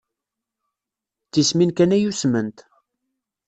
D 1.27 1.29
tismin 1.31 1.71
kan 1.77 1.95
ay 1.95 2.03
usment. 2.09 2.57